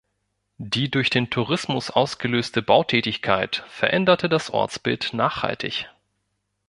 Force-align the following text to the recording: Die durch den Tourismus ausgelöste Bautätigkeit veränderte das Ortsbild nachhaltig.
Die 0.57 0.89
durch 0.89 1.11
den 1.11 1.29
Tourismus 1.29 1.91
ausgelöste 1.91 2.63
Bautätigkeit 2.63 3.63
veränderte 3.67 4.29
das 4.29 4.49
Ortsbild 4.49 5.11
nachhaltig. 5.13 5.89